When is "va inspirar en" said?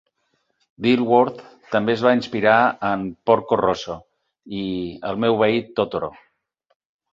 2.05-3.05